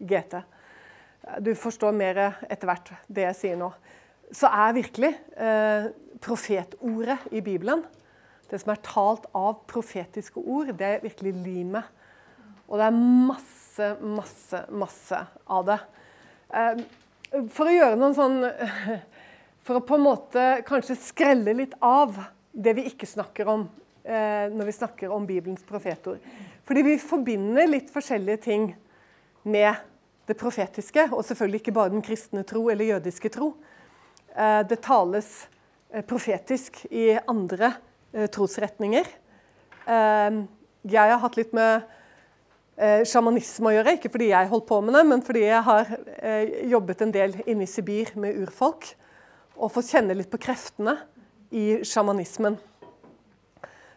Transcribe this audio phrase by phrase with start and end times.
[0.00, 0.40] GT.
[1.44, 3.70] Du forstår mer etter hvert det jeg sier nå.
[4.34, 5.90] Så er virkelig eh,
[6.22, 7.82] profetordet i Bibelen,
[8.50, 11.86] det som er talt av profetiske ord, det er virkelig limet.
[12.70, 15.78] Og det er masse, masse, masse av det.
[16.54, 16.82] Eh,
[17.54, 18.40] for å gjøre noen sånn
[19.60, 22.16] For å på en måte kanskje skrelle litt av
[22.50, 23.66] det vi ikke snakker om
[24.02, 26.22] eh, når vi snakker om Bibelens profetord.
[26.66, 28.64] Fordi vi forbinder litt forskjellige ting
[29.44, 29.76] med
[30.30, 33.52] det profetiske, og selvfølgelig ikke bare den kristne tro eller jødiske tro.
[34.36, 35.30] Eh, det tales
[35.92, 37.74] eh, profetisk i andre
[38.12, 39.16] eh, trosretninger.
[39.90, 41.88] Jeg har hatt litt med
[43.08, 45.88] sjamanisme å gjøre, ikke fordi jeg holdt på med det, men fordi jeg har
[46.70, 48.86] jobbet en del inne i Sibir med urfolk
[49.56, 50.94] og fått kjenne litt på kreftene
[51.50, 52.60] i sjamanismen.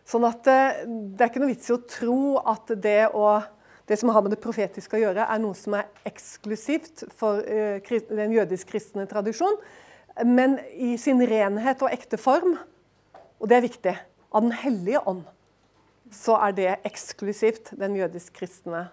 [0.07, 3.37] Sånn at Det er ikke noe vits i å tro at det, å,
[3.89, 7.93] det som har med det profetiske å gjøre, er noe som er eksklusivt for uh,
[8.09, 9.57] den jødisk-kristne tradisjon.
[10.25, 12.55] Men i sin renhet og ekte form,
[13.41, 13.95] og det er viktig,
[14.33, 15.23] av Den hellige ånd,
[16.13, 18.87] så er det eksklusivt den jødisk-kristne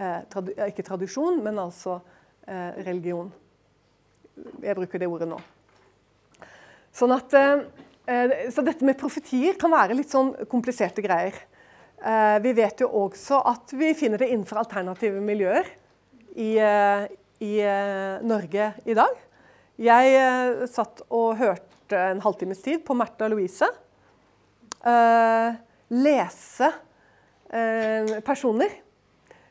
[0.00, 1.98] eh, Ikke tradisjon, men altså
[2.46, 3.32] eh, religion.
[4.62, 5.38] Jeg bruker det ordet nå.
[6.94, 11.36] Sånn at, eh, så dette med profetier kan være litt sånn kompliserte greier.
[12.04, 15.68] Eh, vi vet jo også at vi finner det innenfor alternative miljøer
[16.36, 17.06] i, eh,
[17.40, 17.54] i
[18.24, 19.14] Norge i dag.
[19.80, 23.66] Jeg satt og hørte en halvtimes tid på Märtha Louise
[25.90, 26.68] lese
[28.22, 28.70] personer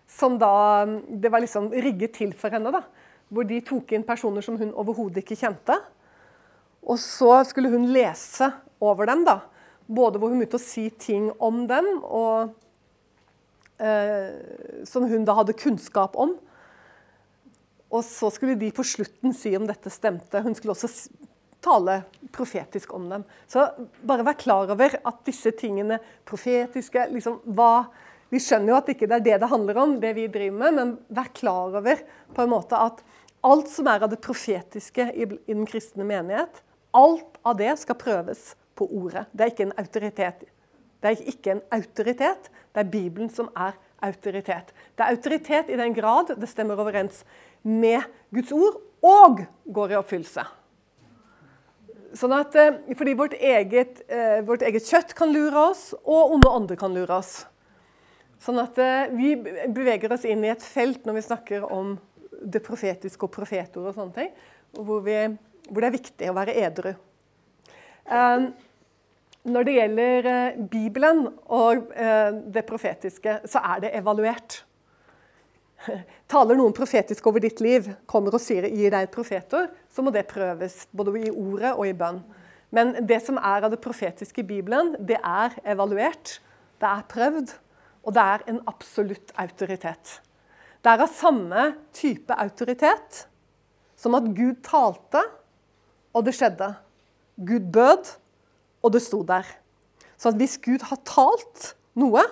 [0.08, 2.72] som da Det var liksom rigget til for henne.
[2.72, 2.84] da,
[3.32, 5.78] Hvor de tok inn personer som hun overhodet ikke kjente.
[6.84, 9.40] Og så skulle hun lese over dem, da.
[9.88, 12.54] Både hvor hun begynte å si ting om dem, og,
[13.80, 16.38] eh, som hun da hadde kunnskap om.
[17.94, 20.42] Og så skulle de på slutten si om dette stemte.
[20.42, 20.90] Hun skulle også
[21.64, 23.24] tale profetisk om dem.
[23.48, 23.68] Så
[24.04, 27.86] bare vær klar over at disse tingene profetiske liksom, hva,
[28.34, 30.74] Vi skjønner jo at ikke det er det det handler om, det vi driver med,
[30.74, 32.00] men vær klar over
[32.34, 33.04] på en måte at
[33.46, 36.64] alt som er av det profetiske i, i den kristne menighet,
[36.94, 39.26] Alt av det skal prøves på ordet.
[39.32, 40.44] Det er ikke en autoritet.
[41.04, 44.72] Det er ikke en autoritet, det er Bibelen som er autoritet.
[44.96, 47.24] Det er autoritet i den grad det stemmer overens
[47.64, 48.04] med
[48.34, 49.44] Guds ord og
[49.76, 50.46] går i oppfyllelse.
[52.14, 56.50] Sånn at, eh, fordi vårt eget, eh, vårt eget kjøtt kan lure oss, og onde
[56.50, 57.46] ånder kan lure oss.
[58.40, 61.98] Sånn at eh, Vi beveger oss inn i et felt når vi snakker om
[62.44, 64.32] det profetiske og profetord og sånne ting,
[64.78, 65.38] hvor vi
[65.70, 66.94] hvor det er viktig å være edru.
[68.12, 68.52] Ehm,
[69.44, 74.62] når det gjelder eh, Bibelen og eh, det profetiske, så er det evaluert.
[76.32, 80.14] Taler noen profetisk over ditt liv, kommer og sier, gir deg et profetord, så må
[80.16, 82.22] det prøves, både i ordet og i bønn.
[82.74, 86.40] Men det som er av det profetiske i Bibelen, det er evaluert,
[86.82, 87.54] det er prøvd,
[88.04, 90.18] og det er en absolutt autoritet.
[90.84, 93.26] Det er av samme type autoritet
[93.96, 95.22] som at Gud talte,
[96.14, 96.74] og det skjedde.
[97.38, 98.14] Gud bød,
[98.84, 99.48] og det sto der.
[100.18, 102.24] Så hvis Gud har talt noe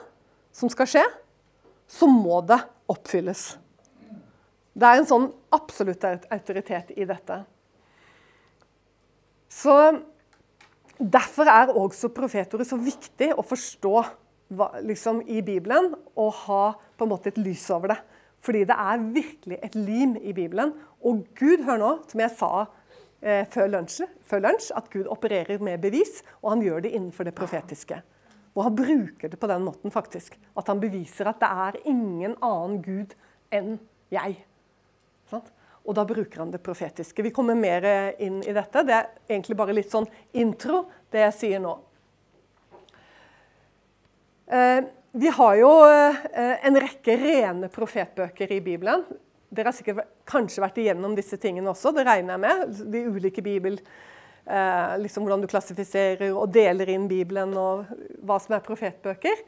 [0.56, 1.06] som skal skje,
[1.92, 2.60] så må det
[2.92, 3.56] oppfylles.
[4.72, 7.42] Det er en sånn absolutt autoritet i dette.
[9.52, 9.76] Så
[11.02, 13.94] Derfor er også profetordet så viktig å forstå
[14.86, 16.66] liksom, i Bibelen og ha
[16.98, 17.98] på en måte et lys over det.
[18.42, 20.76] Fordi det er virkelig et lim i Bibelen.
[21.02, 22.52] Og Gud, hør nå, som jeg sa
[23.22, 27.28] eh, før, lunsj, før lunsj at Gud opererer med bevis, og han gjør det innenfor
[27.28, 28.02] det profetiske.
[28.52, 30.36] Og han bruker det på den måten, faktisk.
[30.60, 33.16] At han beviser at det er ingen annen Gud
[33.54, 33.78] enn
[34.12, 34.42] jeg.
[35.32, 35.46] Sånn?
[35.88, 37.24] Og da bruker han det profetiske.
[37.24, 37.86] Vi kommer mer
[38.22, 38.84] inn i dette.
[38.86, 40.06] Det er egentlig bare litt sånn
[40.38, 41.78] intro, det jeg sier nå.
[44.52, 49.06] Eh, vi har jo eh, en rekke rene profetbøker i Bibelen.
[49.52, 52.78] Dere har sikkert kanskje vært igjennom disse tingene også, det regner jeg med.
[52.94, 53.80] De ulike bibel,
[54.48, 57.90] eh, liksom Hvordan du klassifiserer og deler inn Bibelen, og
[58.24, 59.44] hva som er profetbøker.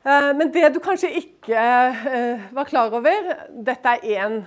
[0.00, 4.40] Eh, men det du kanskje ikke eh, var klar over Dette er én,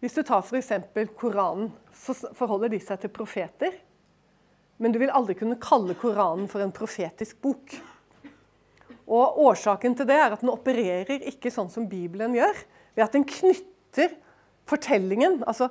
[0.00, 0.72] Hvis du tar f.eks.
[1.16, 3.76] Koranen, så forholder de seg til profeter.
[4.76, 7.78] Men du vil aldri kunne kalle Koranen for en profetisk bok.
[9.06, 12.58] Og Årsaken til det er at den opererer ikke sånn som Bibelen gjør.
[12.96, 14.16] Ved at den knytter
[14.66, 15.70] fortellingen altså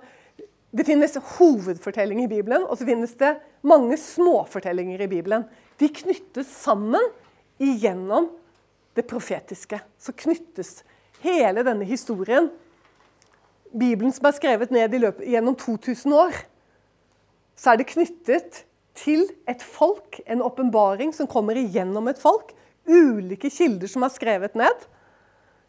[0.76, 3.30] Det finnes hovedfortelling i Bibelen, og så finnes det
[3.64, 5.46] mange småfortellinger i Bibelen.
[5.80, 7.06] De knyttes sammen
[7.64, 8.28] igjennom
[8.92, 9.80] det profetiske.
[9.96, 10.82] Så knyttes
[11.24, 12.50] hele denne historien,
[13.74, 16.38] Bibelen som er skrevet ned løpet, gjennom 2000 år,
[17.56, 18.64] så er det knyttet
[18.96, 22.54] til et folk, en åpenbaring som kommer igjennom et folk,
[22.88, 24.86] ulike kilder som er skrevet ned,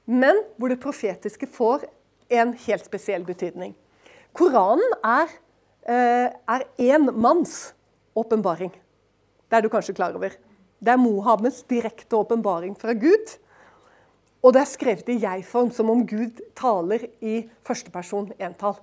[0.07, 1.87] men hvor det profetiske får
[2.31, 3.75] en helt spesiell betydning.
[4.37, 5.33] Koranen er
[5.87, 7.73] én eh, manns
[8.15, 8.73] åpenbaring.
[9.47, 10.35] Det er du kanskje klar over.
[10.83, 13.37] Det er Mohammeds direkte åpenbaring fra Gud.
[14.47, 18.77] Og det er skrevet i jeg-form, som om Gud taler i førsteperson entall.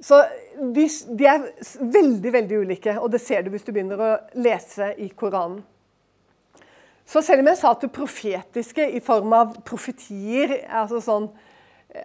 [0.00, 0.18] Så
[0.60, 0.84] de,
[1.28, 1.46] er
[1.80, 4.10] veldig veldig ulike, og det ser du hvis du begynner å
[4.40, 5.62] lese i Koranen.
[7.08, 11.30] Så selv om jeg sa at det profetiske i form av profetier altså sånn,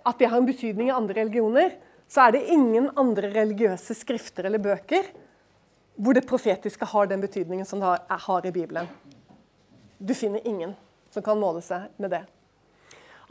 [0.01, 1.75] At de har en betydning i andre religioner,
[2.09, 5.11] så er det ingen andre religiøse skrifter eller bøker
[6.01, 8.89] hvor det profetiske har den betydningen som det har i Bibelen.
[10.01, 10.73] Du finner ingen
[11.15, 12.25] som kan måle seg med det.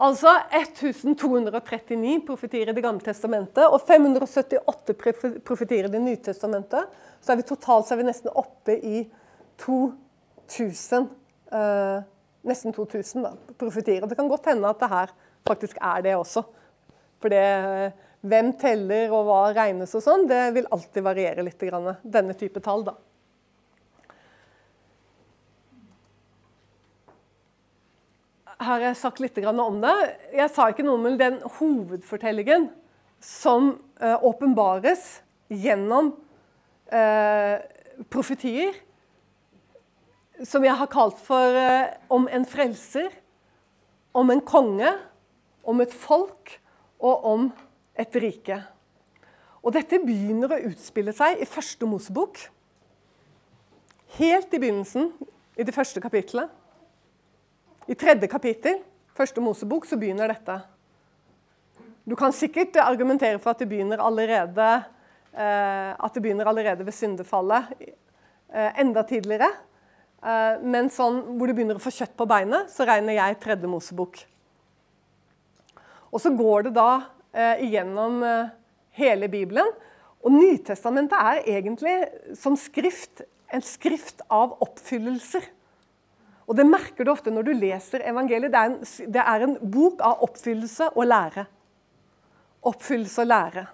[0.03, 4.97] Altså 1239 profetier i Det gamle testamentet og 578
[5.47, 6.89] profetier i Det nye testamentet.
[7.23, 9.05] Så er vi totalt så er vi nesten oppe i
[9.63, 11.07] 2000
[11.55, 12.03] eh,
[12.45, 14.05] nesten 2000 da, profetier.
[14.07, 15.15] Det kan godt hende at det her
[15.47, 16.43] faktisk er det også.
[17.23, 17.95] For det,
[18.25, 21.63] hvem teller og hva regnes og sånn, det vil alltid variere litt.
[22.03, 22.97] Denne type tall, da.
[28.63, 29.95] Har jeg sagt litt om det.
[30.35, 32.69] Jeg sa ikke noe om den hovedfortellingen
[33.25, 36.13] som eh, åpenbares gjennom
[36.93, 37.59] eh,
[38.13, 38.75] profetier
[40.43, 43.11] som jeg har kalt for eh, om en frelser,
[44.15, 44.91] om en konge,
[45.65, 46.57] om et folk
[47.05, 47.49] og om
[47.99, 48.59] et rike.
[49.65, 52.43] Og dette begynner å utspille seg i første Mosebok.
[54.19, 55.09] Helt i begynnelsen,
[55.57, 56.51] i det første kapittelet.
[57.85, 58.79] I tredje kapittel,
[59.13, 60.55] første Mosebok, så begynner dette.
[62.09, 64.69] Du kan sikkert argumentere for at det begynner allerede,
[65.33, 67.65] eh, det begynner allerede ved syndefallet.
[68.55, 69.51] Eh, enda tidligere.
[70.23, 73.69] Eh, men sånn hvor du begynner å få kjøtt på beinet, så regner jeg tredje
[73.69, 74.25] Mosebok.
[76.13, 77.03] Og så går det da
[77.35, 78.49] eh, igjennom eh,
[78.97, 79.69] hele Bibelen.
[80.25, 81.99] Og Nytestamentet er egentlig
[82.41, 85.45] som skrift en skrift av oppfyllelser.
[86.45, 88.53] Og Det merker du ofte når du leser evangeliet.
[88.53, 91.47] Det er en, det er en bok av oppfyllelse og lære.
[92.69, 93.65] Oppfyllelse og lære.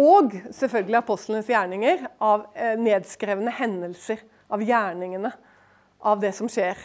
[0.00, 4.22] Og selvfølgelig apostlenes gjerninger av eh, nedskrevne hendelser.
[4.50, 5.30] Av gjerningene.
[6.02, 6.78] Av det som skjer.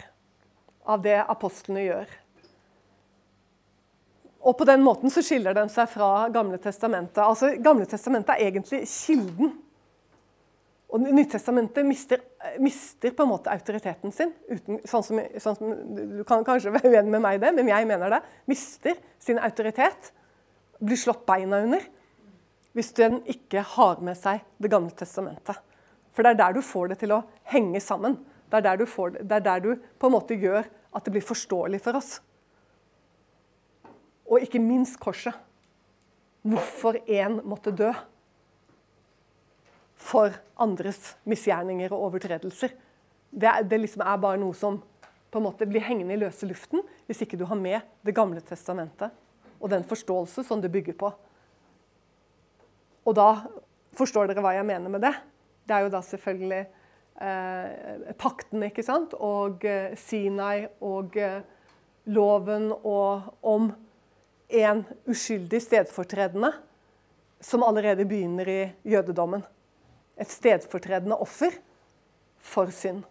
[0.86, 2.16] Av det apostlene gjør.
[4.46, 7.18] Og på den måten så skiller den seg fra Gamle testamentet.
[7.24, 9.56] Altså, Gamle testamentet er egentlig kilden.
[10.94, 12.20] Og Nyttestamentet mister,
[12.62, 14.30] mister, på en måte autoriteten sin.
[14.46, 17.72] Uten, sånn, som, sånn som, Du kan kanskje være uenig med meg i det, men
[17.72, 18.22] jeg mener det.
[18.50, 20.12] Mister sin autoritet.
[20.78, 21.84] Blir slått beina under
[22.76, 25.56] hvis den ikke har med seg Det gamle testamentet.
[26.12, 28.18] For det er der du får det til å henge sammen.
[28.52, 31.12] Det er der du, det, det er der du på en måte gjør at det
[31.14, 32.10] blir forståelig for oss.
[34.28, 35.34] Og ikke minst korset.
[36.46, 37.90] Hvorfor én måtte dø
[40.06, 42.74] for andres misgjerninger og overtredelser.
[43.30, 44.78] Det, det liksom er bare noe som
[45.30, 48.40] på en måte blir hengende i løse luften hvis ikke du har med Det gamle
[48.40, 49.10] testamentet
[49.56, 51.10] og den forståelse som det bygger på.
[53.06, 53.46] Og da
[53.96, 55.14] forstår dere hva jeg mener med det.
[55.66, 56.60] Det er jo da selvfølgelig
[57.24, 61.40] eh, pakten, ikke sant, og eh, Sinai og eh,
[62.12, 63.72] loven og om
[64.46, 66.52] en uskyldig stedfortredende
[67.42, 69.42] som allerede begynner i jødedommen.
[70.20, 71.58] Et stedfortredende offer
[72.38, 73.04] for synd.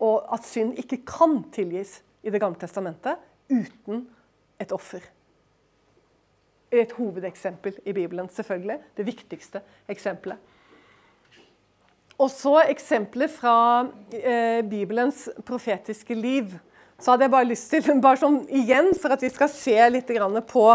[0.00, 4.06] Og at synd ikke kan tilgis i Det gamle testamentet uten
[4.60, 5.04] et offer
[6.72, 8.78] et hovedeksempel i Bibelen, selvfølgelig.
[8.96, 10.36] Det viktigste eksempelet.
[12.18, 16.50] Og så eksempler fra eh, Bibelens profetiske liv.
[16.98, 20.10] Så hadde jeg bare lyst til, bare sånn igjen, for at vi skal se litt
[20.50, 20.66] på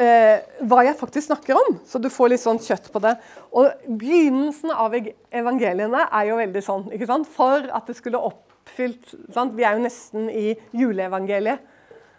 [0.00, 3.16] eh, hva jeg faktisk snakker om, så du får litt sånn kjøtt på det.
[3.56, 6.88] Og Begynnelsen av evangeliene er jo veldig sånn.
[6.92, 7.30] ikke sant?
[7.32, 9.56] For at det skulle oppfylt sant?
[9.56, 11.74] Vi er jo nesten i juleevangeliet.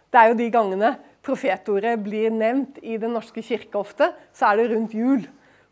[0.07, 0.95] Det er jo de gangene
[1.27, 5.25] profetordet blir nevnt i Den norske kirke ofte, så er det rundt jul.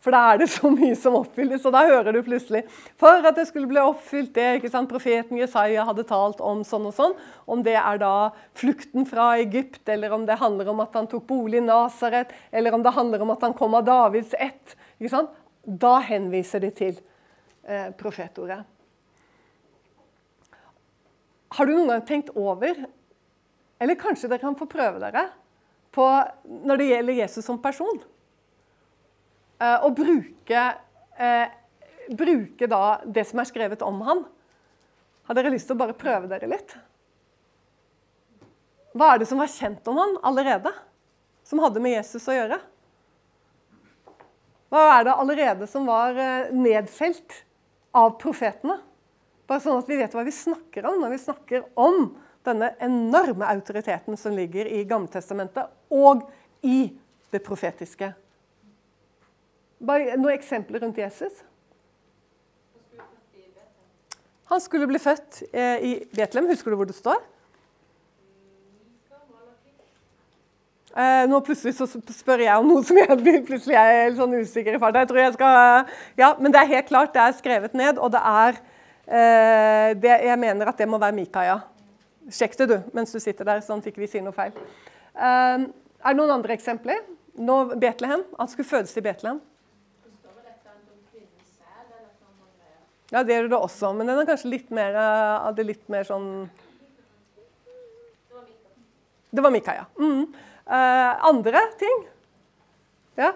[0.06, 2.62] For da er det så mye som oppfylles, og da hører du plutselig
[3.02, 4.92] For at det skulle bli oppfylt det ikke sant?
[4.92, 7.16] profeten Jesaja hadde talt om sånn og sånn,
[7.50, 11.26] om det er da flukten fra Egypt, eller om det handler om at han tok
[11.32, 15.14] bolig i Nasaret, eller om det handler om at han kom av Davids ett, ikke
[15.18, 15.34] sant?
[15.66, 16.98] da henviser de til
[17.66, 18.62] eh, profetordet.
[21.58, 22.86] Har du noen gang tenkt over,
[23.82, 25.32] eller kanskje dere kan få prøve dere,
[25.96, 26.06] på
[26.68, 28.06] når det gjelder Jesus som person?
[29.60, 30.64] Eh, og bruke,
[31.18, 31.48] eh,
[32.12, 34.26] bruke da det som er skrevet om han.
[35.26, 36.76] Har dere lyst til å bare prøve dere litt?
[38.96, 40.72] Hva er det som var kjent om han allerede?
[41.44, 42.60] Som hadde med Jesus å gjøre?
[44.72, 47.44] Hva er det allerede som var eh, nedfelt
[47.96, 48.80] av profetene?
[49.48, 52.10] Bare sånn at vi vet hva vi snakker om når vi snakker om
[52.46, 56.26] denne enorme autoriteten som ligger i Gamletestamentet og
[56.66, 56.90] i
[57.34, 58.12] det profetiske
[59.88, 61.44] bare noen eksempler rundt Jesus.
[64.52, 66.50] Han skulle bli født eh, i Betlehem.
[66.52, 67.18] Husker du hvor det står?
[70.96, 73.18] Eh, nå plutselig så spør jeg om noe som jeg
[73.50, 75.02] plutselig er helt sånn usikker i farta.
[75.02, 78.14] Jeg tror jeg skal, ja, Men det er helt klart, det er skrevet ned, og
[78.14, 78.62] det er
[79.08, 81.58] eh, det, Jeg mener at det må være Mikaia.
[82.32, 84.56] Sjekk det, du, mens du sitter der, sånn at ikke vi sier noe feil.
[85.16, 87.04] Er det noen andre eksempler?
[87.38, 88.24] Nå, Betlehem.
[88.40, 89.42] Han skulle fødes i Betlehem.
[93.14, 94.96] Ja, det gjør det også, men den er kanskje litt mer,
[95.46, 96.48] hadde litt mer sånn
[99.36, 99.84] Det var Mika, ja.
[100.00, 100.32] Mm.
[100.66, 102.06] Uh, andre ting?
[103.20, 103.34] Ja?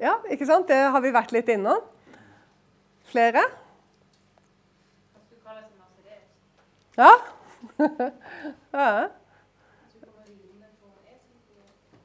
[0.00, 0.66] Ja, ikke sant?
[0.68, 1.84] Det har vi vært litt innom.
[3.08, 3.44] Flere?
[6.96, 7.12] Ja.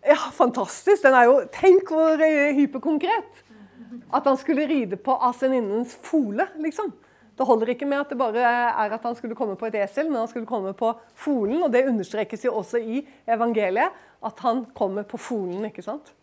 [0.03, 0.19] ja.
[0.35, 1.03] Fantastisk.
[1.03, 2.19] Den er jo Tenk hvor
[2.59, 3.43] hyperkonkret.
[4.13, 6.91] At han skulle ride på aseninnens fole, liksom.
[7.37, 10.09] Det holder ikke med at det bare er at han skulle komme på et esel,
[10.11, 11.63] men han skulle komme på folen.
[11.63, 13.95] Og det understrekes jo også i evangeliet,
[14.25, 16.13] at han kommer på folen, ikke sant.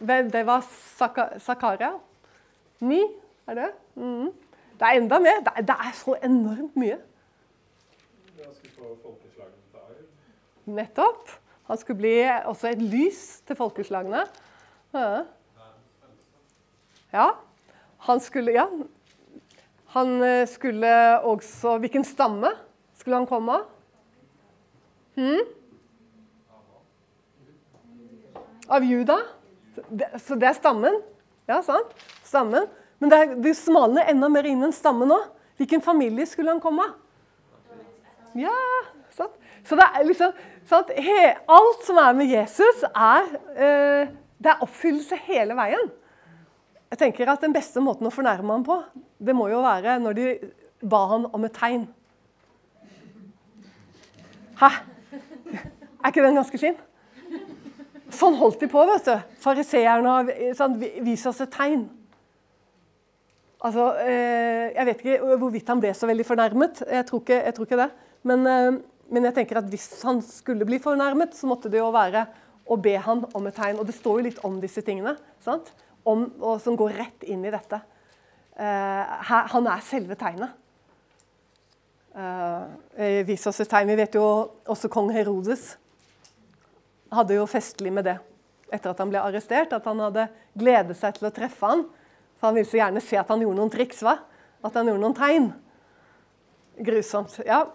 [0.00, 0.64] Det var
[1.42, 1.92] Zakaria.
[2.80, 3.02] Ni,
[3.46, 3.68] er det?
[3.94, 4.30] Mm.
[4.78, 5.42] Det er enda mer.
[5.58, 6.96] Det er så enormt mye.
[10.64, 11.30] Nettopp.
[11.68, 14.24] Han skulle bli også et lys til folkeslagene.
[14.94, 15.22] Ja.
[17.12, 17.38] Ja.
[17.98, 18.68] Han skulle Ja.
[19.92, 22.54] Han eh, skulle også Hvilken stamme
[22.96, 23.64] skulle han komme av?
[25.14, 25.44] Hmm?
[28.68, 29.18] Av Juda?
[30.22, 30.96] Så det er stammen?
[31.50, 31.92] Ja, sant?
[32.24, 32.68] Stammen.
[32.98, 35.18] Men det, er, det smalner enda mer inn enn stammen nå.
[35.60, 36.94] Hvilken familie skulle han komme av?
[38.38, 38.54] Ja,
[39.12, 39.34] sant?
[39.68, 40.32] Så det er liksom
[40.70, 40.92] sant?
[40.96, 45.90] He, Alt som er med Jesus, er, eh, det er oppfyllelse hele veien.
[46.92, 48.76] Jeg tenker at Den beste måten å fornærme ham på,
[49.16, 50.26] det må jo være når de
[50.84, 51.86] ba han om et tegn.
[54.60, 54.68] Hæ?
[56.02, 56.76] Er ikke den ganske fin?
[58.12, 59.14] Sånn holdt de på, vet du.
[59.40, 61.86] Fariseerne sånn, Vis oss et tegn.
[63.62, 66.82] Altså, eh, Jeg vet ikke hvorvidt han ble så veldig fornærmet.
[66.90, 67.90] Jeg tror ikke, jeg tror ikke det.
[68.22, 71.90] Men, eh, men, jeg tenker at hvis han skulle bli fornærmet, så måtte det jo
[71.90, 72.26] være
[72.68, 73.78] å be han om et tegn.
[73.78, 75.16] Og det står jo litt om disse tingene.
[75.40, 75.72] sant?
[76.08, 77.78] Om, og som går rett inn i dette.
[78.58, 80.58] Uh, han er selve tegnet.
[82.12, 83.88] Uh, vis oss et tegn.
[83.88, 84.26] Vi vet jo
[84.68, 85.72] også kong Herodes
[87.12, 88.18] hadde jo festlig med det
[88.72, 89.74] etter at han ble arrestert.
[89.76, 90.28] At han hadde
[90.58, 91.84] gledet seg til å treffe han.
[92.38, 94.00] For han ville så gjerne se at han gjorde noen triks.
[94.04, 94.16] hva?
[94.64, 95.50] At han gjorde noen tegn.
[96.82, 97.36] Grusomt.
[97.46, 97.66] Ja,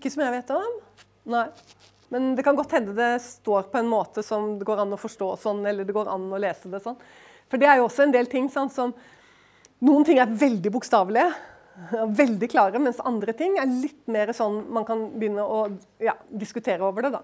[0.00, 0.76] Ikke som jeg vet om.
[1.28, 1.44] Nei.
[2.10, 4.98] Men det kan godt hende det står på en måte som det går an å
[4.98, 6.96] forstå sånn, eller det går an å lese det sånn.
[7.52, 8.96] For det er jo også en del ting sånn, som
[9.80, 11.28] Noen ting er veldig bokstavelige,
[12.18, 15.62] veldig klare, mens andre ting er litt mer sånn man kan begynne å
[16.04, 17.14] ja, diskutere over det.
[17.14, 17.22] da.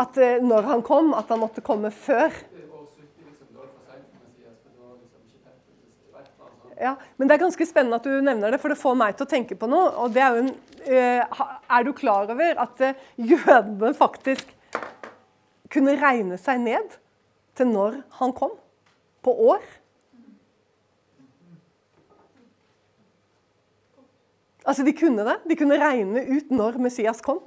[0.00, 2.32] At eh, når han kom, at han måtte komme før.
[6.80, 9.26] Ja, men Det er ganske spennende at du nevner det, for det får meg til
[9.26, 9.90] å tenke på noe.
[10.00, 10.54] og det Er jo en,
[10.86, 11.42] uh,
[11.76, 14.48] er du klar over at uh, jødene faktisk
[15.68, 16.96] kunne regne seg ned
[17.58, 18.56] til når han kom?
[19.20, 19.60] På år?
[24.64, 25.36] Altså, De kunne det.
[25.52, 27.44] De kunne regne ut når Messias kom.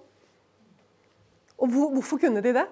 [1.61, 2.65] Og hvor, hvorfor kunne de det?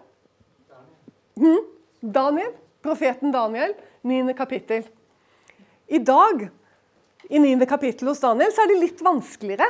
[1.39, 1.67] Hmm?
[2.01, 3.75] Daniel, profeten Daniel,
[4.07, 4.33] 9.
[4.37, 4.87] kapittel.
[5.91, 6.47] I dag,
[7.29, 7.65] i 9.
[7.69, 9.67] kapittel hos Daniel, så er det litt vanskeligere.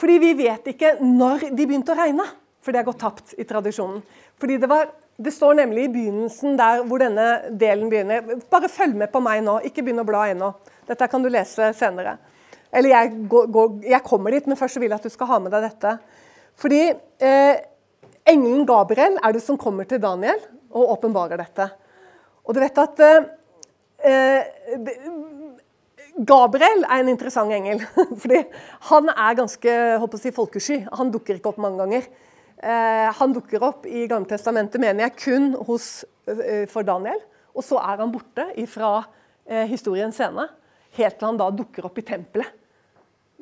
[0.00, 2.26] Fordi vi vet ikke når de begynte å regne.
[2.64, 4.00] For det er gått tapt i tradisjonen.
[4.40, 4.88] Fordi det, var,
[5.20, 8.38] det står nemlig i begynnelsen der hvor denne delen begynner.
[8.50, 10.50] Bare følg med på meg nå, ikke begynn å bla ennå.
[10.88, 12.16] Dette kan du lese senere.
[12.74, 15.40] Eller jeg, går, går, jeg, kommer dit, men først vil jeg at du skal ha
[15.44, 15.94] med deg dette.
[16.60, 17.62] Fordi eh,
[18.28, 20.40] engelen Gabriel er det som kommer til Daniel
[20.74, 21.68] og åpenbarer dette.
[22.44, 23.30] Og du vet at eh,
[24.04, 25.22] eh
[26.14, 27.80] Gabriel er en interessant engel.
[28.22, 28.44] fordi
[28.90, 30.76] han er ganske håper å si, folkesky.
[30.94, 32.06] Han dukker ikke opp mange ganger.
[32.62, 37.18] Eh, han dukker opp i Gammeltestamentet, mener jeg, kun hos, eh, for Daniel.
[37.54, 38.92] Og så er han borte fra
[39.46, 40.46] eh, historiens scene,
[40.94, 42.62] helt til han da dukker opp i tempelet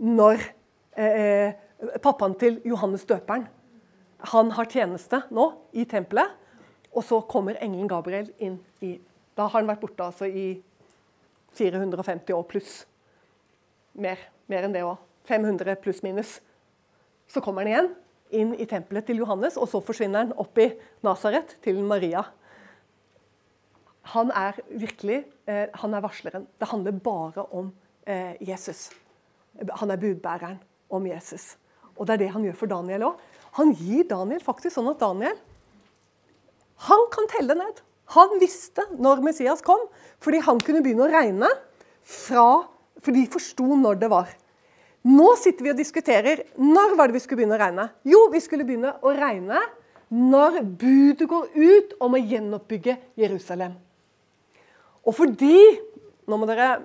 [0.02, 0.40] når
[0.97, 1.52] eh,
[2.03, 3.49] pappaen til Johannes døperen
[4.31, 6.39] han har tjeneste nå i tempelet.
[6.93, 8.99] Og så kommer engelen Gabriel inn i
[9.33, 10.61] Da har han vært borte altså i
[11.57, 12.73] 450 år pluss.
[13.97, 15.01] Mer, mer enn det òg.
[15.25, 16.35] 500 pluss minus.
[17.27, 17.89] Så kommer han igjen
[18.33, 20.69] inn i tempelet til Johannes, og så forsvinner han opp i
[21.05, 22.27] Nasaret til Maria.
[24.12, 26.47] Han er virkelig eh, han er varsleren.
[26.61, 27.73] Det handler bare om
[28.05, 28.91] eh, Jesus.
[29.81, 30.61] Han er budbæreren
[30.93, 31.55] om Jesus.
[32.02, 33.25] Og det er det han gjør for Daniel òg.
[33.61, 35.38] Han gir Daniel faktisk sånn at Daniel
[36.88, 37.78] han kan telle ned.
[38.16, 39.85] Han visste når Messias kom,
[40.18, 41.50] fordi han kunne begynne å regne
[42.02, 42.64] fra
[43.02, 44.28] For de forsto når det var.
[45.02, 47.87] Nå sitter vi og diskuterer når var det vi skulle begynne å regne.
[48.06, 49.59] Jo, vi skulle begynne å regne
[50.12, 53.75] når budet går ut om å gjenoppbygge Jerusalem.
[55.02, 55.56] Og fordi
[56.30, 56.76] Nå må, dere,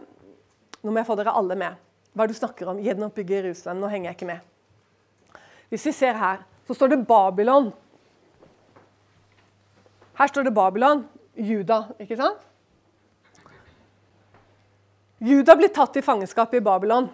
[0.82, 1.78] nå må jeg få dere alle med
[2.18, 2.80] hva du snakker om.
[2.82, 3.84] Gjenoppbygge Jerusalem.
[3.84, 4.48] Nå henger jeg ikke med.
[5.70, 7.72] Hvis vi ser her, så står det Babylon.
[10.18, 11.06] Her står det Babylon.
[11.38, 12.44] Juda, ikke sant?
[15.22, 17.10] Juda blir tatt i fangenskap i Babylon.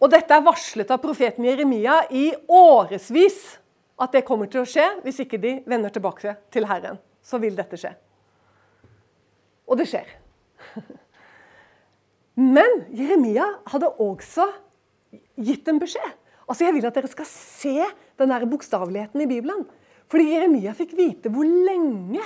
[0.00, 3.40] Og dette er varslet av profeten Jeremia i årevis
[4.00, 6.96] at det kommer til å skje hvis ikke de vender tilbake til Herren.
[7.20, 7.92] Så vil dette skje.
[9.68, 10.08] Og det skjer.
[12.56, 14.48] Men Jeremia hadde også
[15.36, 16.16] gitt en beskjed.
[16.50, 17.76] Altså Jeg vil at dere skal se
[18.18, 19.62] den der bokstaveligheten i Bibelen.
[20.10, 22.24] Fordi Jeremia fikk vite hvor lenge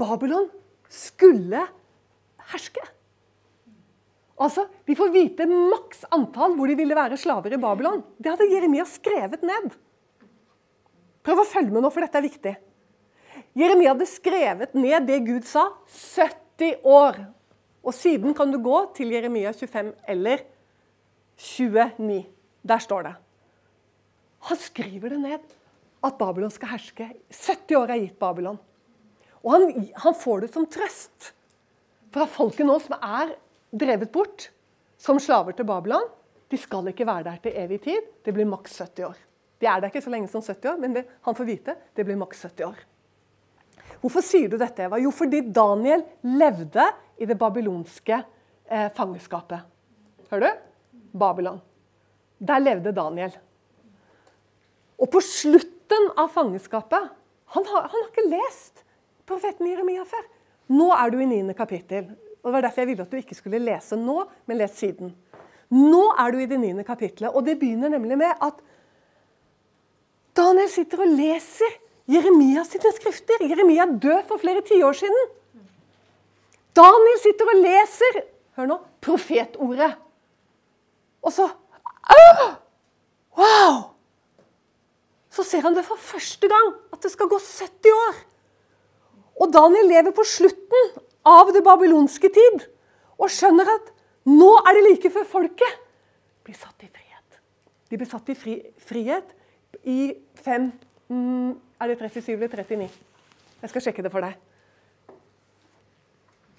[0.00, 0.48] Babylon
[0.90, 1.62] skulle
[2.50, 2.82] herske.
[4.42, 8.02] Altså, Vi får vite maks antall hvor de ville være slaver i Babylon.
[8.18, 9.70] Det hadde Jeremia skrevet ned.
[11.22, 12.54] Prøv å følge med nå, for dette er viktig.
[13.54, 17.20] Jeremia hadde skrevet ned det Gud sa 70 år
[17.82, 20.44] og siden kan du gå til Jeremia 25 eller
[21.42, 22.22] 29.
[22.62, 23.14] Der står det.
[24.48, 25.54] Han skriver det ned
[26.02, 27.08] at Babylon skal herske.
[27.30, 28.58] 70 år er gitt Babylon.
[29.42, 29.68] Og han,
[30.04, 31.32] han får det som trøst
[32.14, 33.34] fra folket nå som er
[33.72, 34.50] drevet bort
[35.02, 36.06] som slaver til Babylon.
[36.50, 38.08] De skal ikke være der til evig tid.
[38.22, 39.20] Det blir maks 70 år.
[39.62, 42.06] De er der ikke så lenge som 70 år, men det, han får vite det
[42.06, 42.82] blir maks 70 år.
[44.02, 44.98] Hvorfor sier du dette, Eva?
[44.98, 46.88] Jo, fordi Daniel levde
[47.22, 49.62] i det babylonske eh, fangenskapet.
[50.32, 50.71] Hører du?
[51.12, 51.60] Babylon.
[52.38, 53.34] Der levde Daniel.
[54.98, 57.10] Og på slutten av fangenskapet
[57.52, 58.84] han har, han har ikke lest
[59.28, 60.24] profeten Jeremia før.
[60.72, 61.52] Nå er du i 9.
[61.58, 62.08] kapittel.
[62.40, 65.12] og Det var derfor jeg ville at du ikke skulle lese nå, men les siden.
[65.72, 66.84] Nå er du i det 9.
[66.84, 68.60] kapittelet, og det begynner nemlig med at
[70.36, 73.44] Daniel sitter og leser Jeremia sine skrifter.
[73.44, 75.28] Jeremia død for flere tiår siden.
[76.76, 78.22] Daniel sitter og leser
[78.56, 79.92] hør nå, profetordet.
[81.22, 81.48] Og så
[83.38, 83.78] Wow!
[85.32, 88.18] Så ser han det for første gang, at det skal gå 70 år.
[89.40, 90.90] Og Daniel lever på slutten
[91.24, 92.66] av det babylonske tid
[93.16, 93.88] og skjønner at
[94.28, 95.78] nå er det like før folket
[96.44, 97.40] blir satt i frihet.
[97.88, 99.32] De blir satt i fri, frihet
[99.88, 100.12] i
[100.44, 100.68] 5
[101.08, 101.50] mm,
[101.82, 102.90] Er det 37 eller 39?
[103.62, 104.36] Jeg skal sjekke det for deg.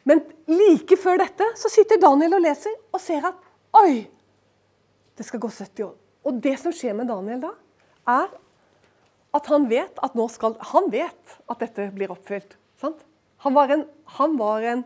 [0.04, 3.39] Men like før dette så sitter Daniel og leser og ser at
[3.80, 4.04] Oi!
[5.17, 5.95] Det skal gå 70 år.
[6.23, 7.52] Og det som skjer med Daniel da,
[8.10, 8.32] er
[9.34, 12.56] at han vet at nå skal Han vet at dette blir oppfylt.
[12.80, 13.02] Sant?
[13.43, 13.86] Han var en,
[14.19, 14.84] han var en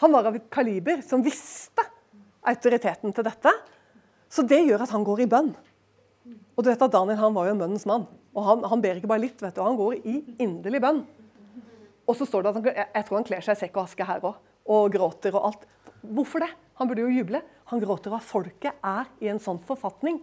[0.00, 1.84] Han var av et kaliber som visste
[2.40, 3.50] autoriteten til dette.
[4.32, 5.50] Så det gjør at han går i bønn.
[6.56, 8.06] Og du vet at Daniel han var jo en bønnens mann.
[8.32, 11.02] Og han, han, ber ikke bare litt, vet du, han går i inderlig bønn.
[12.08, 14.06] Og så står det at han, jeg tror han kler seg i sekk og aske
[14.06, 14.38] her òg,
[14.70, 15.68] og gråter og alt.
[16.00, 16.50] Hvorfor det?
[16.80, 17.42] Han burde jo juble.
[17.70, 20.20] Han gråter av folket er i en sånn forfatning.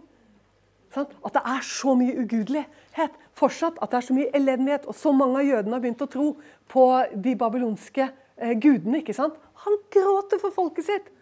[0.96, 3.78] At det er så mye ugudelighet fortsatt.
[3.82, 4.88] At det er så mye elendighet.
[4.88, 6.28] Og så mange av jødene har begynt å tro
[6.72, 9.02] på de babylonske eh, gudene.
[9.02, 9.36] ikke sant?
[9.64, 11.12] Han gråter for folket sitt.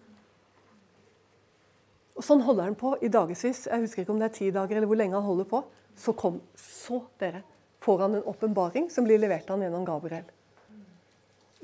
[2.16, 3.66] Og Sånn holder han på i dagevis.
[3.68, 5.60] Jeg husker ikke om det er ti dager eller hvor lenge han holder på.
[5.96, 7.42] Så kom så dere
[7.84, 10.24] får han en åpenbaring som blir levert han gjennom Gabriel.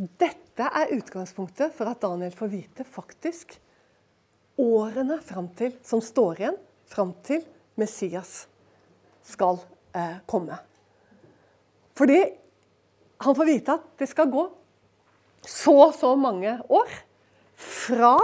[0.03, 3.55] Dette er utgangspunktet for at Daniel får vite faktisk
[4.59, 6.59] årene fram til, som står igjen
[6.91, 7.45] fram til
[7.79, 8.47] Messias
[9.23, 9.61] skal
[9.95, 10.59] eh, komme.
[11.95, 12.19] Fordi
[13.23, 14.45] han får vite at det skal gå
[15.47, 16.91] så og så mange år
[17.55, 18.17] fra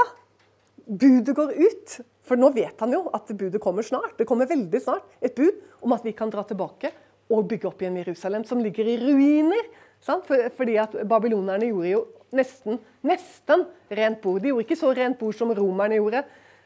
[0.86, 1.98] budet går ut.
[2.26, 4.16] For nå vet han jo at budet kommer snart.
[4.18, 6.90] Det kommer veldig snart et bud om at vi kan dra tilbake
[7.28, 9.68] og bygge opp igjen Jerusalem, som ligger i ruiner.
[10.04, 12.02] For, fordi at babylonerne gjorde jo
[12.36, 14.42] nesten, nesten rent bord.
[14.42, 16.22] De gjorde ikke så rent bord som romerne gjorde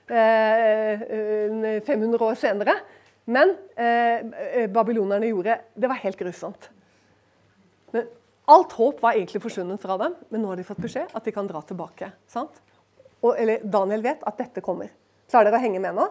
[0.08, 2.76] 500 eh, år senere.
[3.24, 6.70] Men eh, babylonerne gjorde Det var helt grusomt.
[7.92, 8.08] Men
[8.50, 11.34] alt håp var egentlig forsvunnet fra dem, men nå har de fått beskjed at de
[11.34, 12.10] kan dra tilbake.
[13.22, 14.90] Og, eller Daniel vet at dette kommer.
[15.30, 16.08] Klarer dere å henge med nå?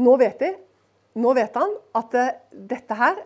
[0.00, 0.54] Nå vet de.
[1.14, 2.32] Nå vet han at uh,
[2.72, 3.20] dette her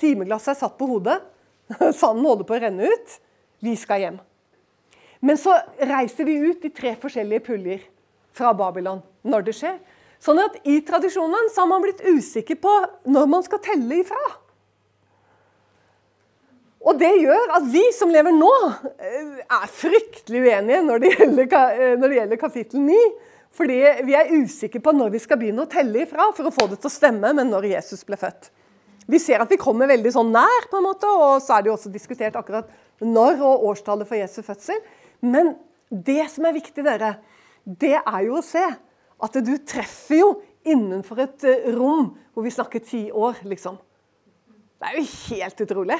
[0.00, 1.18] Timeglasset er satt på hodet.
[2.00, 3.16] Sanden holder på å renne ut.
[3.60, 4.20] Vi skal hjem.
[5.20, 7.82] Men så reiser de ut i tre forskjellige puljer
[8.36, 9.80] fra Babylon når det skjer.
[10.20, 12.72] Sånn at i tradisjonen så har man blitt usikker på
[13.08, 14.20] når man skal telle ifra.
[16.80, 18.52] Og det gjør at vi som lever nå,
[19.04, 23.00] eh, er fryktelig uenige når det gjelder, eh, når det gjelder kapittel 9.
[23.56, 26.68] Fordi vi er usikre på når vi skal begynne å telle ifra for å få
[26.70, 28.50] det til å stemme med når Jesus ble født.
[29.10, 31.70] Vi ser at vi kommer veldig sånn nær, på en måte, og så er det
[31.72, 32.70] jo også diskutert akkurat
[33.02, 34.78] når og årstallet for Jesu fødsel.
[35.24, 35.56] Men
[35.90, 37.16] det som er viktig, dere,
[37.64, 38.62] det er jo å se
[39.20, 40.30] at du treffer jo
[40.62, 43.80] innenfor et eh, rom hvor vi snakker ti år, liksom.
[44.80, 45.98] Det er jo helt utrolig.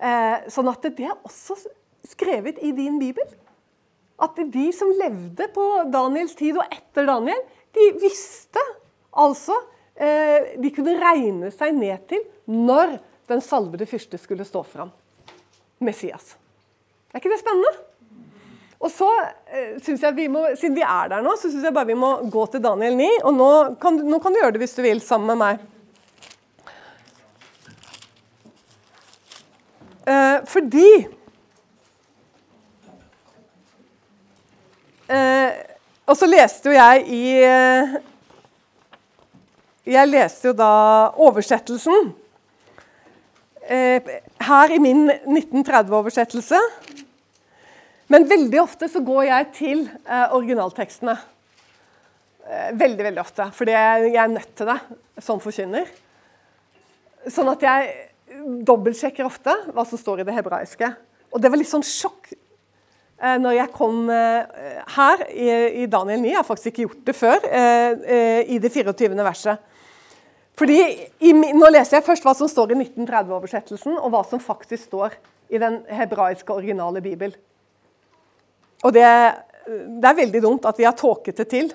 [0.00, 1.56] Eh, sånn at det er også
[2.10, 3.26] skrevet i din bibel.
[4.20, 7.40] At de som levde på Daniels tid og etter Daniel,
[7.74, 8.62] de visste
[9.10, 9.54] altså
[9.94, 12.98] eh, De kunne regne seg ned til når
[13.30, 14.90] den salvede fyrste skulle stå fram.
[15.80, 16.34] Messias.
[17.10, 17.72] Er ikke det spennende?
[18.80, 19.08] Og så
[19.52, 21.98] eh, synes jeg vi må, Siden vi er der nå, så syns jeg bare vi
[21.98, 23.08] må gå til Daniel 9.
[23.28, 25.66] Og nå kan, nå kan, du gjøre det hvis du vil, sammen med meg.
[30.08, 30.88] Eh, fordi
[35.10, 37.94] Og så leste jo jeg i eh,
[39.90, 40.72] Jeg leste jo da
[41.18, 42.12] oversettelsen.
[43.70, 44.10] Eh,
[44.46, 46.58] her i min 1930-oversettelse
[48.10, 51.14] men veldig ofte så går jeg til eh, originaltekstene.
[52.42, 53.46] Eh, veldig, veldig ofte.
[53.54, 54.78] Fordi jeg, er nødt til det
[55.22, 55.92] som forkynner.
[57.30, 57.92] Sånn at jeg
[58.66, 60.90] dobbeltsjekker ofte hva som står i det hebraiske.
[61.30, 62.40] Og det var litt sånn sjokk eh,
[63.20, 64.60] når jeg kom eh,
[64.96, 66.30] her i, Daniel 9.
[66.30, 69.10] Jeg har faktisk ikke gjort det før, eh, eh, i det 24.
[69.26, 69.66] verset.
[70.60, 70.78] Fordi
[71.56, 75.16] Nå leser jeg først hva som står i 1930-oversettelsen, og hva som faktisk står
[75.52, 77.32] i den hebraiske originale bibel.
[78.84, 79.04] Og det,
[79.66, 81.70] det, er veldig dumt at vi har tåket det til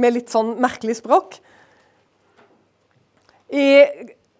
[0.00, 1.38] med litt sånn merkelig språk.
[3.52, 3.84] I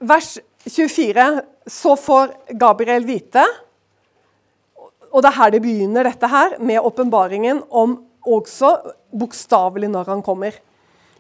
[0.01, 1.29] vers 24
[1.71, 3.45] så får Gabriel vite,
[5.15, 8.73] og det er her det begynner, dette her, med åpenbaringen om også
[9.15, 10.57] bokstavelig når han kommer.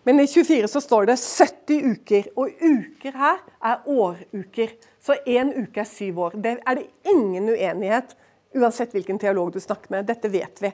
[0.05, 4.75] Men i 24 så står det 70 uker, og uker her er åruker.
[5.01, 6.37] Så én uke er syv år.
[6.43, 8.17] Det er det ingen uenighet
[8.55, 10.05] Uansett hvilken teolog du snakker med.
[10.07, 10.69] Dette vet vi.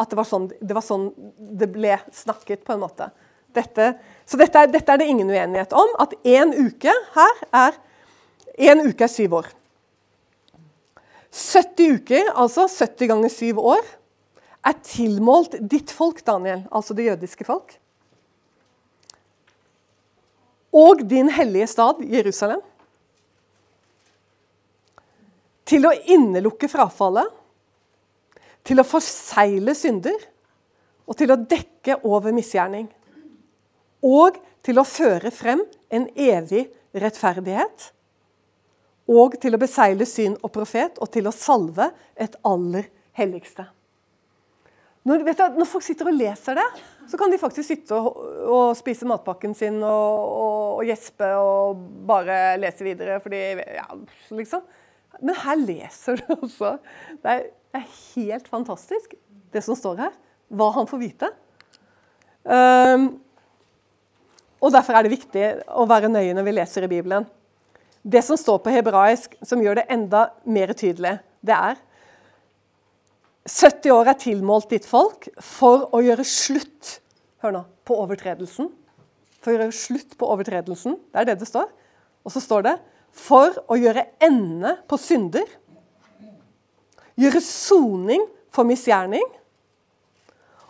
[0.00, 3.10] At det var sånn det, var sånn det ble snakket, på en måte.
[3.52, 3.90] Dette,
[4.24, 5.92] så dette er, dette er, det ingen uenighet om.
[6.00, 7.76] At én uke her er
[8.60, 9.46] Én uke er syv år.
[11.30, 13.84] 70 uker, altså 70 ganger 7 år,
[14.66, 17.76] er tilmålt ditt folk, Daniel, altså det jødiske folk.
[20.76, 22.60] Og din hellige stad, Jerusalem
[25.70, 27.28] til å innelukke frafallet,
[28.66, 30.18] til å forsegle synder
[31.08, 32.88] og til å dekke over misgjerning.
[34.04, 35.62] Og til å føre frem
[35.92, 37.90] en evig rettferdighet.
[39.10, 42.86] Og til å besegle syn og profet, og til å salve et aller
[43.18, 43.66] helligste.
[45.08, 46.66] Når, du, når, folk sitter og leser det,
[47.08, 51.80] så kan de faktisk sitte og, og spise matpakken sin og, og, og, gjespe og
[52.08, 53.40] bare lese videre, fordi
[53.78, 53.86] ja,
[54.36, 54.66] liksom.
[55.24, 56.76] Men her leser du også.
[57.22, 59.16] Det er, det er, helt fantastisk,
[59.54, 60.14] det som står her.
[60.52, 61.32] Hva han får vite.
[62.44, 63.10] Um,
[64.60, 65.44] og Derfor er det viktig
[65.80, 67.24] å være nøye når vi leser i Bibelen.
[68.02, 71.78] Det som står på hebraisk, som gjør det enda mer tydelig, det er
[73.48, 77.00] 70 år er tilmålt ditt folk for å gjøre slutt
[77.40, 78.68] hør nå, på overtredelsen.
[79.40, 80.96] For å gjøre slutt på overtredelsen.
[81.12, 81.70] Det er det det står.
[82.24, 82.74] Og så står det
[83.16, 85.48] for å gjøre ende på synder.
[87.20, 89.24] Gjøre soning for misgjerning.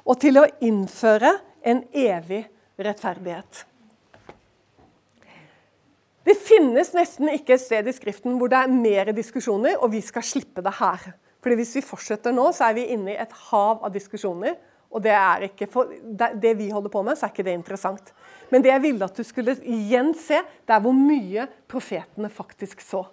[0.07, 1.35] Og til å innføre
[1.67, 2.45] en evig
[2.81, 3.67] rettferdighet.
[6.31, 9.99] Det finnes nesten ikke et sted i Skriften hvor det er mer diskusjoner, og vi
[10.05, 11.09] skal slippe det her.
[11.43, 14.55] Fordi Hvis vi fortsetter nå, så er vi inne i et hav av diskusjoner.
[14.91, 18.13] Og det, er ikke for, det vi holder på med, så er ikke det interessant.
[18.51, 22.83] Men det jeg ville at du skulle igjen se, det er hvor mye profetene faktisk
[22.85, 23.05] så.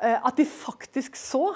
[0.00, 1.50] Eh, at de faktisk så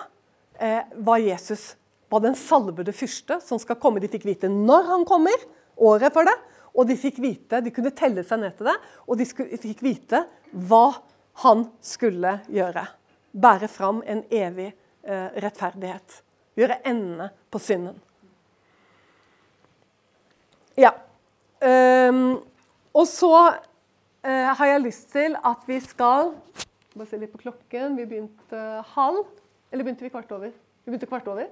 [0.60, 1.74] eh, hva Jesus
[2.12, 4.00] var den salvede fyrste som skal komme.
[4.00, 6.36] De fikk vite når han kommer, året for det.
[6.76, 8.76] Og de fikk vite, de kunne telle seg ned til det,
[9.08, 10.84] og de fikk vite hva
[11.42, 12.84] han skulle gjøre
[13.36, 14.70] bære fram en evig
[15.04, 16.20] eh, rettferdighet.
[16.56, 17.98] Gjøre ende på synden.
[20.76, 20.92] Ja.
[21.56, 22.42] Um,
[22.96, 26.34] og så uh, har jeg lyst til at vi skal
[26.96, 27.96] Bare se litt på klokken.
[27.96, 28.60] Vi begynte
[28.94, 29.26] halv.
[29.72, 30.48] Eller begynte vi kvart over?
[30.48, 31.48] Vi begynte kvart over?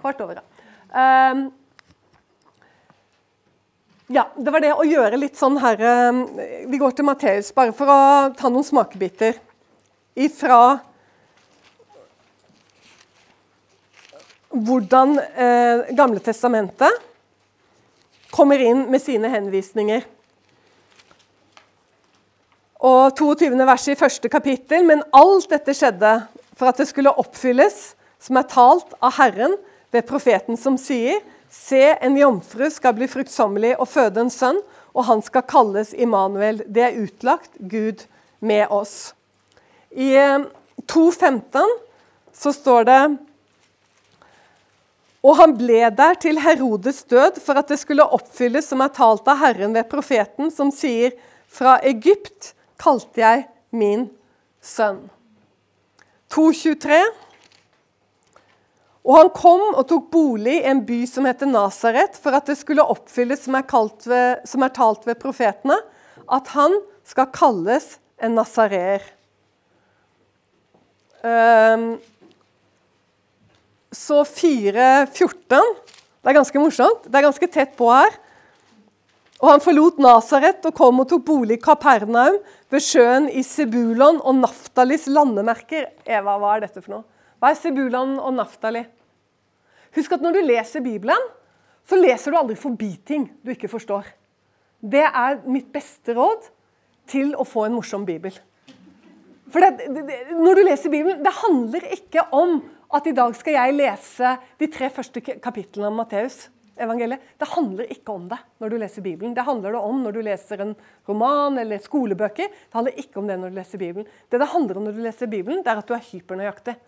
[0.00, 1.32] Kvart over, ja.
[1.32, 1.50] Um,
[4.10, 5.78] ja, det var det å gjøre litt sånn her
[6.10, 6.24] um,
[6.66, 7.98] Vi går til Matteus bare for å
[8.34, 9.36] ta noen smakebiter
[10.18, 10.80] ifra
[14.50, 16.90] hvordan eh, Gamle testamentet
[18.34, 20.02] kommer inn med sine henvisninger.
[22.82, 23.54] Og 22.
[23.62, 24.82] verset i første kapittel.
[24.90, 26.16] Men alt dette skjedde
[26.58, 29.54] for at det skulle oppfylles, som er talt av Herren
[29.94, 34.60] ved profeten som sier:" Se, en jomfru skal bli fruktsommelig og føde en sønn,
[34.94, 36.62] og han skal kalles Immanuel.
[36.66, 38.06] Det er utlagt Gud
[38.38, 39.12] med oss.
[39.90, 41.74] I 2.15 eh,
[42.32, 43.00] så står det
[45.20, 49.26] og han ble der til Herodes død for at det skulle oppfylles som er talt
[49.28, 51.12] av Herren ved profeten, som sier,
[51.50, 53.44] fra Egypt kalte jeg
[53.76, 54.06] min
[54.64, 55.02] sønn.
[56.32, 56.96] 2.23.
[59.06, 62.58] Og han kom og tok bolig i en by som heter Nasaret, for at det
[62.60, 63.64] skulle oppfylles som er,
[64.04, 65.78] ved, som er talt ved profetene,
[66.30, 66.76] at han
[67.08, 69.02] skal kalles en nasareer.
[71.20, 71.94] Um,
[73.92, 77.08] så 4.14 Det er ganske morsomt.
[77.08, 78.14] Det er ganske tett på her.
[79.40, 82.36] Og han forlot Nasaret og kom og tok bolig i Kapernaum,
[82.70, 85.88] ved sjøen i Sebulon og Naftalis landemerker.
[86.04, 87.19] Eva, hva er dette for noe?
[87.40, 88.82] Hva er Sebulan og Naftali?
[89.96, 91.22] Husk at når du leser Bibelen,
[91.88, 94.04] så leser du aldri forbi ting du ikke forstår.
[94.80, 96.50] Det er mitt beste råd
[97.10, 98.36] til å få en morsom bibel.
[99.50, 102.60] For det, det, når du leser Bibelen, det handler ikke om
[102.94, 106.44] at i dag skal jeg lese de tre første kapitlene av Matteus.
[106.80, 107.20] Evangeliet.
[107.36, 109.34] Det handler ikke om det når du leser Bibelen.
[109.36, 110.70] Det handler det om når du leser en
[111.08, 112.48] roman eller skolebøker.
[112.48, 114.06] Det handler ikke om det når du leser Bibelen.
[114.32, 116.78] Det det handler om når du leser Bibelen, det er at du er hypernøyaktig.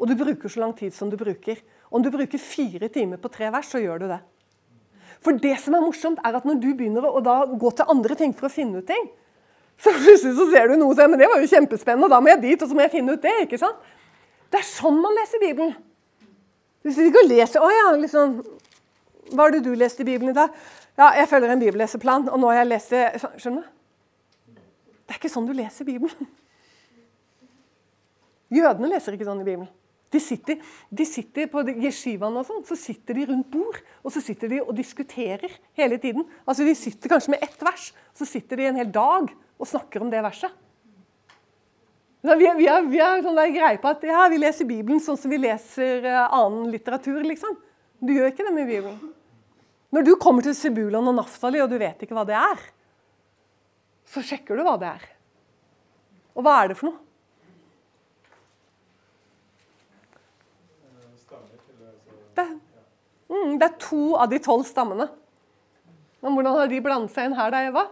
[0.00, 1.60] Og du bruker så lang tid som du bruker.
[1.92, 4.20] Om du bruker fire timer på tre vers, så gjør du det.
[5.22, 7.20] For det som er morsomt, er at når du begynner å
[7.58, 9.10] gå til andre ting for å finne ut ting,
[9.82, 12.20] så plutselig så ser du noe og sier men det var jo kjempespennende, og da
[12.22, 13.34] må jeg dit, og så må jeg finne ut det.
[13.46, 13.88] ikke sant?
[14.52, 15.74] Det er sånn man leser Bibelen.
[16.82, 18.40] Du sitter ikke leser Å ja, liksom
[19.30, 20.50] Hva er det du leste i Bibelen i dag?
[20.98, 24.58] Ja, jeg følger en bibelleseplan, og nå har jeg lest det Skjønner du?
[25.06, 26.28] Det er ikke sånn du leser Bibelen.
[28.58, 29.70] Jødene leser ikke sånn i Bibelen.
[30.12, 30.58] De sitter,
[30.92, 34.58] de sitter på jeshivaen og sånn, så sitter de rundt bord og så sitter de
[34.60, 36.26] og diskuterer hele tiden.
[36.44, 40.04] Altså De sitter kanskje med ett vers, så sitter de en hel dag og snakker
[40.04, 40.52] om det verset.
[42.22, 45.32] Vi, vi, har, vi er sånn greie på at ja, vi leser Bibelen sånn som
[45.32, 47.18] vi leser uh, annen litteratur.
[47.26, 47.56] liksom.
[47.98, 49.00] Du gjør ikke det med Bibelen.
[49.92, 52.62] Når du kommer til Sibulan og Naftali og du vet ikke hva det er,
[54.08, 55.08] så sjekker du hva det er.
[56.36, 57.00] Og hva er det for noe?
[62.32, 62.46] Det,
[63.32, 65.08] mm, det er to av de tolv stammene.
[66.22, 67.84] Men hvordan har de blandet seg inn her, da, Eva?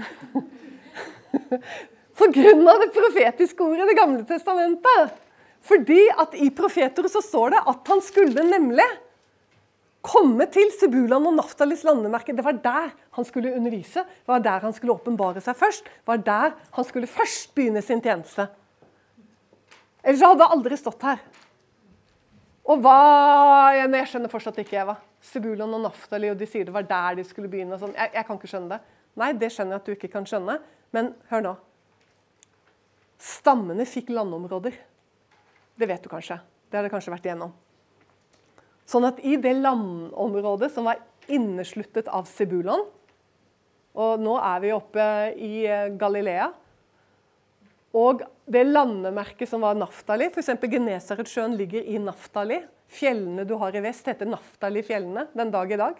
[2.20, 2.52] Pga.
[2.82, 5.14] det profetiske ordet i Det gamle testamentet.
[5.64, 8.86] Fordi at i profeter så står det at han skulle nemlig
[10.04, 12.32] komme til Sebulan og Naftalis landemerke.
[12.36, 15.84] Det var der han skulle undervise, det var der han skulle åpenbare seg først.
[15.84, 18.48] Det var der han skulle først begynne sin tjeneste.
[20.00, 21.20] Ellers hadde det aldri stått her.
[22.70, 24.94] Og hva Jeg skjønner fortsatt ikke, Eva.
[25.20, 27.78] Sebulon og Naftali, og de sier det var der de skulle begynne.
[27.80, 27.96] Sånn.
[27.96, 29.00] Jeg, jeg, kan ikke skjønne det.
[29.20, 30.56] Nei, det skjønner jeg at du ikke kan skjønne.
[30.94, 31.56] Men hør nå.
[33.20, 34.78] Stammene fikk landområder.
[35.76, 36.38] Det vet du kanskje.
[36.70, 37.52] Det har det kanskje vært igjennom.
[38.88, 42.80] Sånn at i det landområdet som var innesluttet av Sebulon
[43.94, 45.04] Og nå er vi oppe
[45.34, 46.48] i eh, Galilea.
[47.96, 50.52] Og det landemerket som var Naftali, f.eks.
[50.62, 52.60] Genesaretsjøen ligger i Naftali.
[52.90, 55.98] Fjellene du har i vest, heter Naftali-fjellene den dag i dag.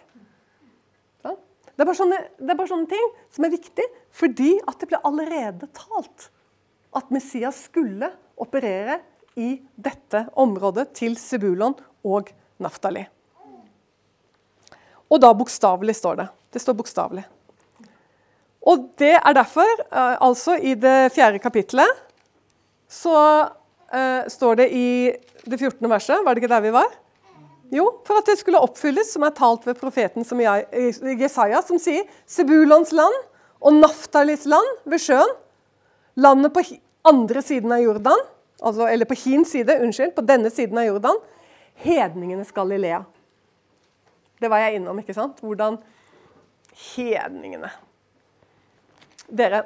[1.23, 1.35] Ja.
[1.75, 5.01] Det, er sånne, det, er bare sånne, ting som er viktig, fordi at det ble
[5.07, 6.29] allerede talt
[6.95, 8.99] at Messias skulle operere
[9.39, 11.75] i dette området til Sebulon
[12.07, 12.31] og
[12.63, 13.05] Naftali.
[15.11, 16.27] Og da bokstavelig står det.
[16.51, 17.23] Det står bokstavelig.
[18.61, 22.01] Og det er derfor, eh, altså i det fjerde kapittelet,
[22.91, 24.87] så uh, står det i
[25.47, 25.87] det 14.
[25.89, 26.89] verset, var det ikke der vi var?
[27.71, 32.03] Jo, for at det skulle oppfylles, som er talt ved profeten som Jesaja, som sier
[32.27, 33.15] Sebulons land
[33.63, 35.31] og Naftalis land ved sjøen,
[36.19, 36.65] landet på
[37.07, 38.25] andre siden av Jordan,
[38.59, 41.21] altså, eller på hin side, unnskyld, på denne siden av Jordan,
[41.85, 43.05] hedningenes Galilea.
[44.41, 45.39] Det var jeg innom, ikke sant?
[45.39, 45.79] Hvordan
[46.91, 47.71] hedningene
[49.31, 49.63] dere,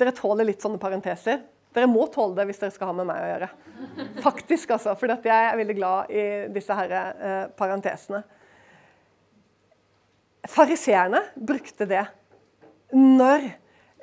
[0.00, 1.42] dere tåler litt sånne parenteser.
[1.72, 3.48] Dere må tåle det hvis dere skal ha med meg å gjøre.
[4.24, 4.94] Faktisk, altså.
[4.98, 8.22] For jeg er veldig glad i disse her, eh, parentesene.
[10.48, 12.02] Fariseerne brukte det
[12.92, 13.46] når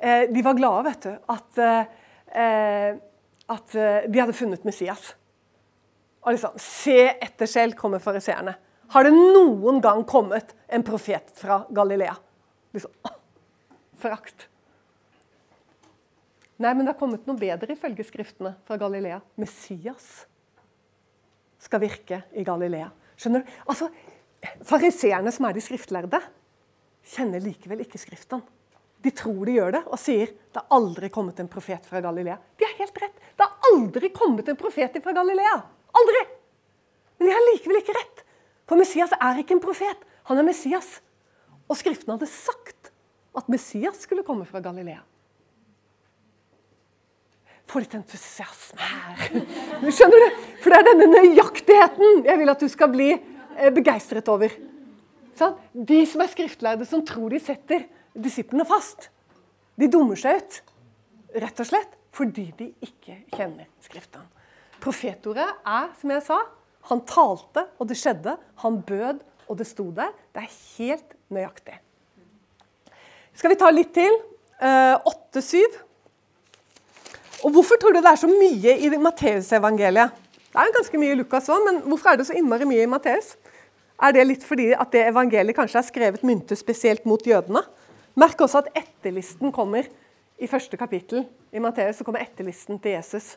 [0.00, 2.96] eh, de var glade, vet du, at, eh,
[3.54, 5.12] at eh, de hadde funnet Messias.
[6.24, 8.56] Og liksom, Se etter selv, kommer fariseerne.
[8.90, 12.16] Har det noen gang kommet en profet fra Galilea?
[12.74, 12.92] Liksom,
[14.00, 14.46] Forakt.
[16.60, 19.20] Nei, men det har kommet noe bedre ifølge skriftene fra Galilea.
[19.40, 20.08] Messias
[21.60, 22.88] skal virke i Galilea.
[23.20, 23.52] Skjønner du?
[23.68, 23.90] Altså,
[24.64, 26.20] Fariseerne, som er de skriftlærde,
[27.12, 28.44] kjenner likevel ikke Skriftene.
[29.00, 32.36] De tror de gjør det, og sier det har aldri kommet en profet fra Galilea.
[32.60, 33.22] De har helt rett.
[33.36, 35.54] Det har aldri kommet en profet fra Galilea.
[35.96, 36.24] Aldri!
[37.16, 38.20] Men de har likevel ikke rett.
[38.68, 40.04] For Messias er ikke en profet.
[40.28, 40.98] Han er Messias.
[41.70, 42.90] Og Skriften hadde sagt
[43.38, 45.04] at Messias skulle komme fra Galilea.
[47.70, 49.36] Få litt entusiasme her.
[49.94, 50.40] Skjønner du?
[50.58, 54.56] For det er denne nøyaktigheten jeg vil at du skal bli eh, begeistret over.
[55.38, 55.54] Sånn?
[55.72, 57.86] De som er skriftlærde, som tror de setter
[58.18, 59.06] disiplene fast,
[59.78, 60.58] de dummer seg ut.
[61.38, 64.26] Rett og slett fordi de ikke kjenner Skriftene.
[64.82, 66.40] Profetordet er, som jeg sa,
[66.90, 68.34] han talte, og det skjedde.
[68.64, 70.10] Han bød, og det sto der.
[70.34, 71.76] Det er helt nøyaktig.
[73.34, 74.18] Skal vi ta litt til?
[74.60, 75.78] Åtte-syv.
[75.78, 75.86] 8-7.
[77.44, 80.16] Og Hvorfor tror du det er så mye i Matteusevangeliet?
[80.50, 82.90] Det er ganske mye i Lukas òg, men hvorfor er det så innmari mye i
[82.90, 83.36] Matteus?
[84.02, 87.62] Er det litt fordi at det evangeliet kanskje er skrevet myntet spesielt mot jødene?
[88.18, 89.86] Merk også at etterlisten kommer
[90.40, 91.24] i første kapittel.
[91.52, 93.36] I Matteus så kommer etterlisten til Jesus.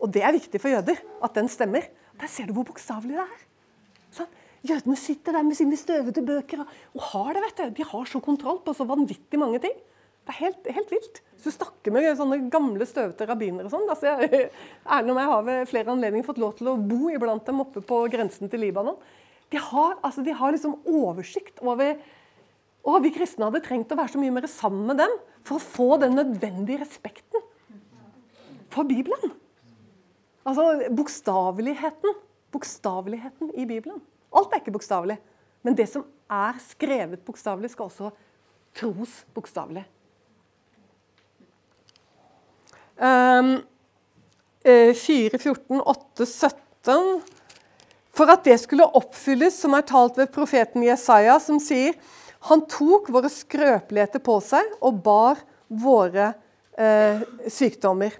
[0.00, 1.86] Og det er viktig for jøder, at den stemmer.
[2.20, 3.43] Der ser du hvor bokstavelig det er.
[4.64, 7.74] Jødene sitter der med sine støvete bøker og har det, vet du.
[7.76, 9.74] De har så kontroll på så vanvittig mange ting.
[10.24, 11.20] Det er helt, helt vilt.
[11.36, 14.14] Så du snakker med sånne gamle, støvete rabbinere og sånn altså,
[14.96, 17.82] Erlend og jeg har ved flere anledninger fått lov til å bo iblant dem oppe
[17.84, 18.96] på grensen til Libanon.
[19.52, 21.98] De har, altså, de har liksom oversikt over
[22.84, 25.12] Og vi kristne hadde trengt å være så mye mer sammen med dem
[25.44, 27.44] for å få den nødvendige respekten
[28.72, 29.32] for Bibelen.
[30.44, 32.16] Altså bokstaveligheten.
[32.52, 34.02] Bokstaveligheten i Bibelen.
[34.34, 35.18] Alt er ikke bokstavelig.
[35.64, 38.10] Men det som er skrevet bokstavelig, skal også
[38.74, 39.84] tros bokstavelig.
[42.94, 43.56] Um,
[44.64, 47.22] 4, 14, 8, 17
[48.14, 51.98] For at det skulle oppfylles, som er talt ved profeten Jesaja, som sier
[52.48, 56.30] Han tok våre skrøpeligheter på seg og bar våre
[56.76, 58.12] eh, sykdommer.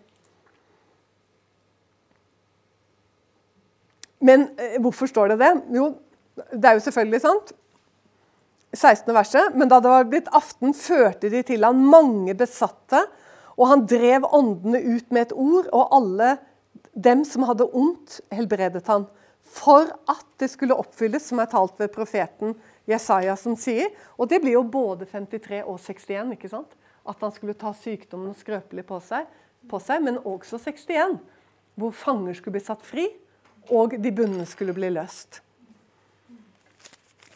[4.24, 5.50] Men eh, hvorfor står det det?
[5.76, 5.90] Jo,
[6.34, 7.52] det er jo selvfølgelig sant.
[8.74, 9.14] 16.
[9.14, 9.54] verset.
[9.54, 13.04] Men da det var blitt aften, førte de til han mange besatte,
[13.54, 16.36] og han drev åndene ut med et ord, og alle
[16.94, 19.06] dem som hadde ondt, helbredet han.
[19.54, 22.56] For at det skulle oppfylles, som er talt ved profeten
[22.90, 23.92] Jesaja, som sier.
[24.18, 26.74] Og det blir jo både 53 og 61, ikke sant?
[27.06, 29.26] At han skulle ta sykdommen skrøpelig på seg.
[29.64, 31.14] på seg, men også 61,
[31.80, 33.06] hvor fanger skulle bli satt fri,
[33.72, 35.40] og de bundne skulle bli løst.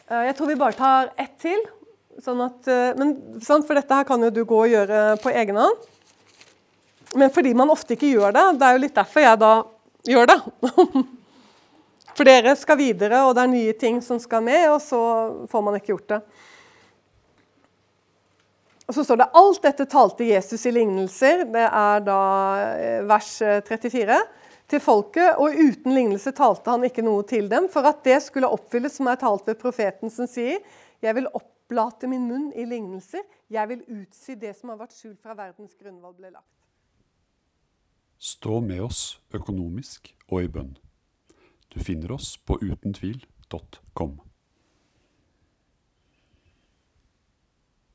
[0.09, 1.61] Eh, jeg tror vi bare tar ett til.
[2.19, 5.59] Sånn at, eh, men, for dette her kan jo du gå og gjøre på egen
[5.61, 5.87] hånd.
[7.15, 9.53] Men fordi man ofte ikke gjør det, det er jo litt derfor jeg da
[10.05, 10.39] gjør det.
[12.19, 14.99] For dere skal videre, og det er nye ting som skal med, og så
[15.49, 16.19] får man ikke gjort det.
[18.89, 21.45] Og Så står det alt dette talte Jesus i lignelser.
[21.53, 22.21] Det er da
[22.75, 23.31] eh, vers
[23.69, 24.19] 34.
[24.69, 28.51] Til folket, og uten lignelse talte han ikke noe til dem, for at det skulle
[28.53, 30.61] oppfylles som er talt ved profeten som sier,
[31.01, 35.17] jeg vil opplate min munn i lignelser, jeg vil utsi det som har vært skjult
[35.25, 36.53] fra verdens grunnvoll ble lagt.
[38.19, 39.03] Stå med oss
[39.33, 40.73] økonomisk og i bønn.
[41.73, 44.19] Du finner oss på utentvil.com.